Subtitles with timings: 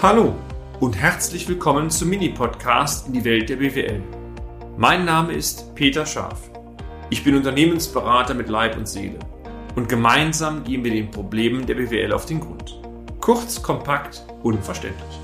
[0.00, 0.36] Hallo
[0.78, 4.00] und herzlich willkommen zum Mini-Podcast in die Welt der BWL.
[4.76, 6.52] Mein Name ist Peter Scharf.
[7.10, 9.18] Ich bin Unternehmensberater mit Leib und Seele
[9.74, 12.80] und gemeinsam gehen wir den Problemen der BWL auf den Grund.
[13.20, 15.20] Kurz, kompakt, unverständlich.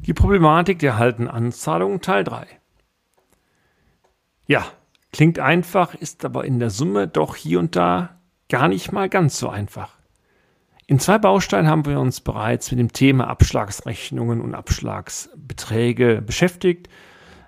[0.00, 2.48] Die Problematik der erhaltenen Anzahlungen Teil 3.
[4.48, 4.66] Ja,
[5.12, 8.19] klingt einfach, ist aber in der Summe doch hier und da
[8.50, 9.96] gar nicht mal ganz so einfach.
[10.86, 16.88] In zwei Bausteinen haben wir uns bereits mit dem Thema Abschlagsrechnungen und Abschlagsbeträge beschäftigt.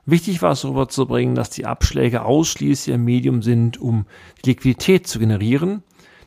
[0.06, 4.06] Wichtig war es rüberzubringen, dass die Abschläge ausschließlich ein Medium sind, um
[4.44, 5.82] Liquidität zu generieren.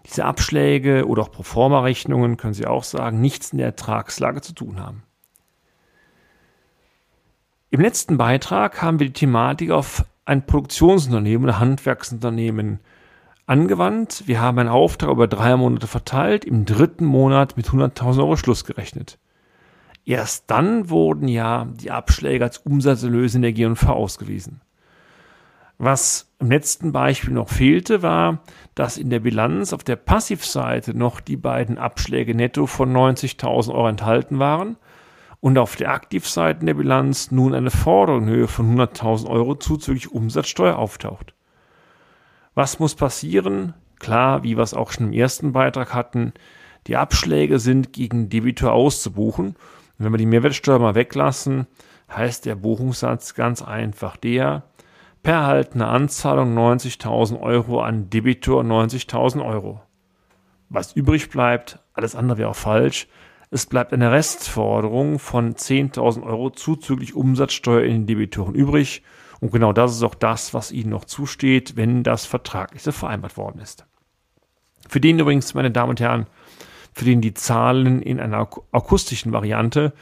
[0.06, 4.80] Diese Abschläge oder auch Proforma-Rechnungen, können Sie auch sagen, nichts in der Ertragslage zu tun
[4.80, 5.04] haben.
[7.70, 12.80] Im letzten Beitrag haben wir die Thematik auf ein Produktionsunternehmen oder Handwerksunternehmen
[13.46, 14.24] angewandt.
[14.26, 18.66] Wir haben einen Auftrag über drei Monate verteilt, im dritten Monat mit 100.000 Euro Schluss
[18.66, 19.18] gerechnet.
[20.06, 24.62] Erst dann wurden ja die Abschläge als Umsatzerlöse in der G&V ausgewiesen.
[25.78, 28.40] Was im letzten Beispiel noch fehlte, war,
[28.76, 33.90] dass in der Bilanz auf der Passivseite noch die beiden Abschläge netto von 90.000 Euro
[33.90, 34.78] enthalten waren
[35.42, 40.12] und auf der Aktivseite der Bilanz nun eine Forderung in Höhe von 100.000 Euro zuzüglich
[40.12, 41.34] Umsatzsteuer auftaucht.
[42.56, 43.74] Was muss passieren?
[44.00, 46.34] Klar, wie wir es auch schon im ersten Beitrag hatten,
[46.88, 49.48] die Abschläge sind gegen Debitor auszubuchen.
[49.48, 49.58] Und
[49.98, 51.68] wenn wir die Mehrwertsteuer mal weglassen,
[52.10, 54.64] heißt der Buchungssatz ganz einfach der,
[55.22, 59.82] per erhaltene Anzahlung 90.000 Euro an Debitor 90.000 Euro.
[60.70, 63.08] Was übrig bleibt, alles andere wäre auch falsch,
[63.52, 69.04] es bleibt eine Restforderung von 10.000 Euro zuzüglich Umsatzsteuer in den Debitoren übrig
[69.46, 73.38] und genau das ist auch das, was Ihnen noch zusteht, wenn das vertraglich so vereinbart
[73.38, 73.86] worden ist.
[74.90, 76.26] Für den übrigens, meine Damen und Herren,
[76.94, 79.94] für den die Zahlen in einer akustischen Variante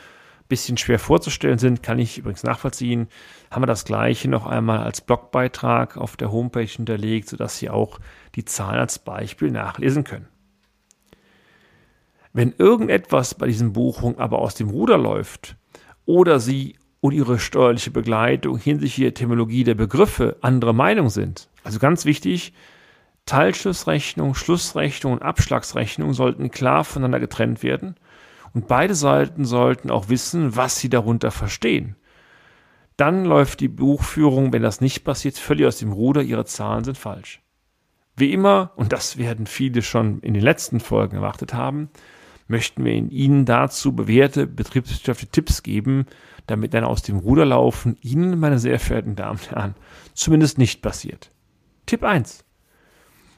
[0.47, 3.09] bisschen schwer vorzustellen sind, kann ich übrigens nachvollziehen,
[3.51, 7.99] haben wir das gleiche noch einmal als Blogbeitrag auf der Homepage hinterlegt, sodass Sie auch
[8.35, 10.29] die Zahlen als Beispiel nachlesen können.
[12.31, 15.57] Wenn irgendetwas bei diesen Buchungen aber aus dem Ruder läuft
[16.05, 21.49] oder Sie und ihre steuerliche Begleitung hinsichtlich der Etymologie der Begriffe andere Meinung sind.
[21.65, 22.53] Also ganz wichtig,
[23.25, 27.95] Teilschlussrechnung, Schlussrechnung und Abschlagsrechnung sollten klar voneinander getrennt werden
[28.53, 31.97] und beide Seiten sollten auch wissen, was sie darunter verstehen.
[32.95, 36.97] Dann läuft die Buchführung, wenn das nicht passiert, völlig aus dem Ruder, ihre Zahlen sind
[36.97, 37.41] falsch.
[38.15, 41.89] Wie immer, und das werden viele schon in den letzten Folgen erwartet haben,
[42.47, 46.05] möchten wir Ihnen dazu bewährte betriebswirtschaftliche Tipps geben,
[46.47, 49.75] damit dann aus dem Ruderlaufen Ihnen, meine sehr verehrten Damen und Herren,
[50.13, 51.31] zumindest nicht passiert.
[51.85, 52.43] Tipp 1.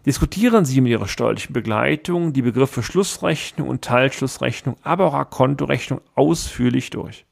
[0.05, 6.91] Diskutieren Sie mit Ihrer steuerlichen Begleitung die Begriffe Schlussrechnung und Teilschlussrechnung, aber auch Kontorechnung ausführlich
[6.91, 7.25] durch.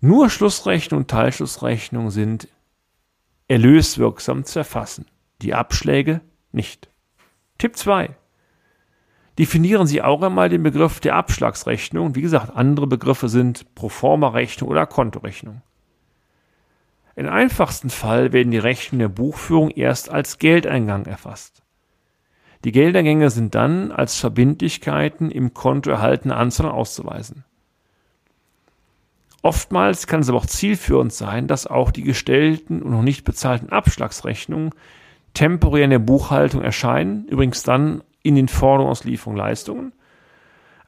[0.00, 2.48] Nur Schlussrechnung und Teilschlussrechnung sind
[3.48, 5.06] erlöswirksam zu erfassen,
[5.42, 6.20] die Abschläge
[6.52, 6.88] nicht.
[7.58, 8.16] Tipp 2.
[9.38, 12.14] Definieren Sie auch einmal den Begriff der Abschlagsrechnung.
[12.14, 15.62] Wie gesagt, andere Begriffe sind Proforma-Rechnung oder Kontorechnung.
[17.16, 21.62] Im einfachsten Fall werden die Rechnungen der Buchführung erst als Geldeingang erfasst.
[22.64, 27.44] Die Geldeingänge sind dann als Verbindlichkeiten im Konto erhaltene Anzahlung auszuweisen.
[29.42, 33.70] Oftmals kann es aber auch zielführend sein, dass auch die gestellten und noch nicht bezahlten
[33.70, 34.70] Abschlagsrechnungen
[35.34, 39.92] temporär in der Buchhaltung erscheinen, übrigens dann in den Forderungsauslieferungen Leistungen.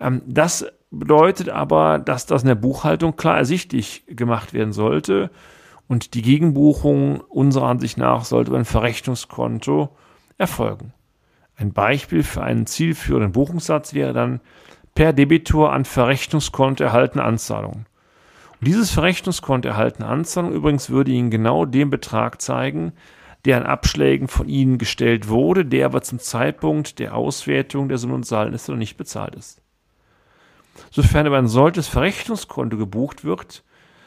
[0.00, 5.30] Ähm, das bedeutet aber, dass das in der Buchhaltung klar ersichtlich gemacht werden sollte
[5.88, 9.96] und die Gegenbuchung unserer Ansicht nach sollte über ein Verrechnungskonto
[10.38, 10.92] erfolgen.
[11.56, 14.40] Ein Beispiel für einen zielführenden Buchungssatz wäre dann
[14.94, 17.86] per Debitor an Verrechnungskonto erhaltene Anzahlungen.
[18.60, 22.92] Und dieses Verrechnungskonto erhaltene Anzahlung übrigens würde Ihnen genau den Betrag zeigen,
[23.44, 28.14] der an Abschlägen von ihnen gestellt wurde, der aber zum Zeitpunkt der Auswertung der Summen
[28.14, 29.60] und Saldenliste noch nicht bezahlt ist.
[30.90, 33.62] Sofern aber ein solches Verrechnungskonto gebucht wird,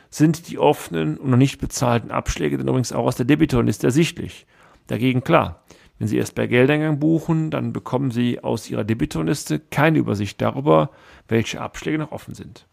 [0.10, 4.48] sind die offenen und noch nicht bezahlten Abschläge dann übrigens auch aus der Debitorliste ersichtlich.
[4.88, 5.64] Dagegen klar,
[6.00, 10.92] wenn Sie erst bei Geldeingang buchen, dann bekommen Sie aus Ihrer Debitorliste keine Übersicht darüber,
[11.28, 12.68] welche Abschläge noch offen sind.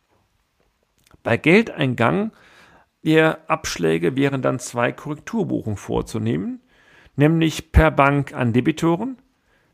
[1.22, 2.32] Bei Geldeingang
[3.04, 6.60] der Abschläge wären dann zwei Korrekturbuchungen vorzunehmen,
[7.16, 9.18] nämlich per Bank an Debitoren,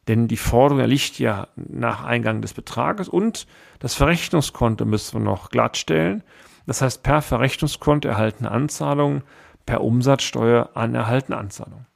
[0.09, 3.47] denn die Forderung erliegt ja nach Eingang des Betrages und
[3.79, 6.25] das Verrechnungskonto müssen wir noch glattstellen.
[6.67, 9.23] Das heißt, per Verrechnungskonto erhaltene Anzahlungen,
[9.67, 11.87] per Umsatzsteuer an erhaltene Anzahlungen.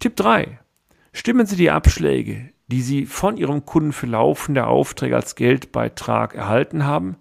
[0.00, 0.58] Tipp 3.
[1.12, 6.84] Stimmen Sie die Abschläge, die Sie von Ihrem Kunden für laufende Aufträge als Geldbeitrag erhalten
[6.84, 7.16] haben,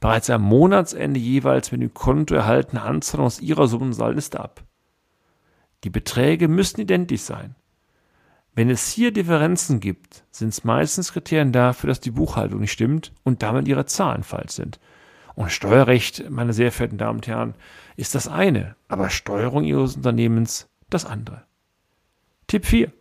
[0.00, 4.64] bereits am Monatsende jeweils mit dem Konto erhaltene Anzahlung aus Ihrer Summensaldenliste ab.
[5.84, 7.54] Die Beträge müssen identisch sein.
[8.54, 13.12] Wenn es hier Differenzen gibt, sind es meistens Kriterien dafür, dass die Buchhaltung nicht stimmt
[13.22, 14.80] und damit ihre Zahlen falsch sind.
[15.34, 17.54] Und Steuerrecht, meine sehr verehrten Damen und Herren,
[17.96, 21.44] ist das eine, aber Steuerung Ihres Unternehmens das andere.
[22.48, 22.92] Tipp 4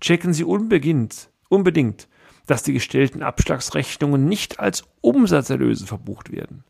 [0.00, 2.08] checken Sie unbedingt, unbedingt,
[2.48, 6.64] dass die gestellten Abschlagsrechnungen nicht als Umsatzerlöse verbucht werden.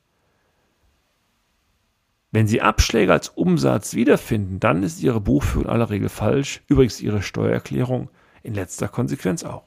[2.30, 7.00] Wenn Sie Abschläge als Umsatz wiederfinden, dann ist Ihre Buchführung in aller Regel falsch, übrigens
[7.00, 8.10] Ihre Steuererklärung
[8.42, 9.64] in letzter Konsequenz auch.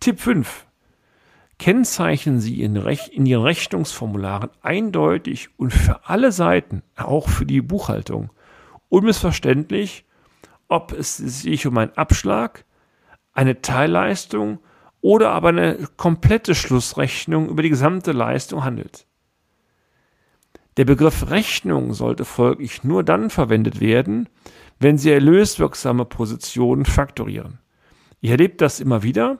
[0.00, 0.66] Tipp 5.
[1.58, 8.30] Kennzeichnen Sie in, in Ihren Rechnungsformularen eindeutig und für alle Seiten, auch für die Buchhaltung,
[8.88, 10.06] unmissverständlich
[10.70, 12.64] ob es sich um einen Abschlag,
[13.32, 14.60] eine Teilleistung
[15.00, 19.06] oder aber eine komplette Schlussrechnung über die gesamte Leistung handelt.
[20.76, 24.28] Der Begriff Rechnung sollte folglich nur dann verwendet werden,
[24.78, 27.58] wenn Sie erlöswirksame Positionen faktorieren.
[28.20, 29.38] Ich erlebe das immer wieder.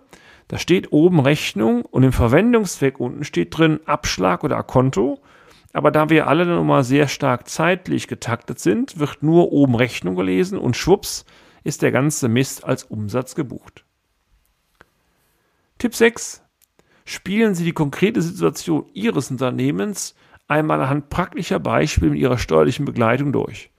[0.48, 5.20] Da steht oben Rechnung und im Verwendungszweck unten steht drin Abschlag oder Konto
[5.72, 10.16] aber da wir alle dann immer sehr stark zeitlich getaktet sind, wird nur oben Rechnung
[10.16, 11.24] gelesen und schwupps
[11.62, 13.84] ist der ganze Mist als Umsatz gebucht.
[15.80, 16.42] Tipp 6.
[17.06, 20.14] Spielen Sie die konkrete Situation Ihres Unternehmens
[20.46, 23.70] einmal anhand praktischer Beispiele mit Ihrer steuerlichen Begleitung durch.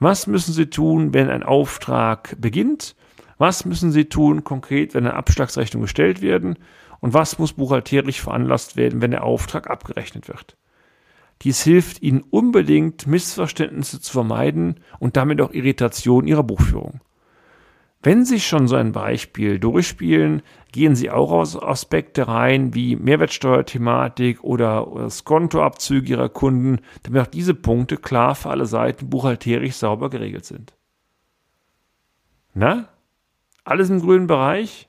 [0.00, 2.96] Was müssen Sie tun, wenn ein Auftrag beginnt?
[3.38, 6.58] Was müssen Sie tun konkret, wenn eine Abschlagsrechnung gestellt werden?
[6.98, 10.56] Und was muss buchhalterisch veranlasst werden, wenn der Auftrag abgerechnet wird?
[11.42, 17.00] Dies hilft Ihnen unbedingt, Missverständnisse zu vermeiden und damit auch Irritation Ihrer Buchführung.
[18.02, 20.40] Wenn Sie schon so ein Beispiel durchspielen,
[20.72, 27.52] gehen Sie auch aus Aspekte rein wie Mehrwertsteuerthematik oder Skontoabzüge Ihrer Kunden, damit auch diese
[27.54, 30.74] Punkte klar für alle Seiten buchhalterisch sauber geregelt sind.
[32.54, 32.88] Na?
[33.64, 34.88] Alles im grünen Bereich?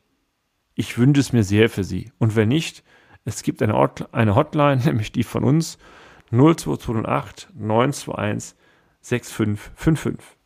[0.73, 2.13] Ich wünsche es mir sehr für Sie.
[2.17, 2.81] Und wenn nicht,
[3.25, 5.77] es gibt eine, Hotline, nämlich die von uns
[6.31, 8.55] 02208 921
[9.01, 10.40] 6555.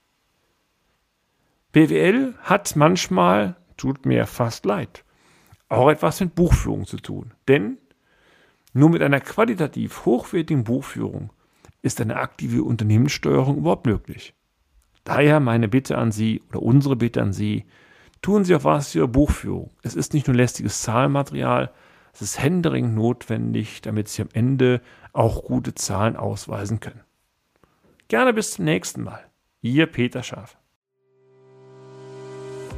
[1.75, 5.03] BWL hat manchmal, tut mir fast leid,
[5.67, 7.33] auch etwas mit Buchführung zu tun.
[7.49, 7.79] Denn
[8.71, 11.33] nur mit einer qualitativ hochwertigen Buchführung
[11.81, 14.33] ist eine aktive Unternehmenssteuerung überhaupt möglich.
[15.03, 17.65] Daher meine Bitte an Sie oder unsere Bitte an Sie,
[18.21, 19.71] tun Sie auf was für Ihre Buchführung.
[19.83, 21.73] Es ist nicht nur lästiges Zahlenmaterial,
[22.13, 24.79] es ist händeringend notwendig, damit Sie am Ende
[25.11, 27.01] auch gute Zahlen ausweisen können.
[28.07, 29.25] Gerne bis zum nächsten Mal.
[29.61, 30.57] Ihr Peter Schaf.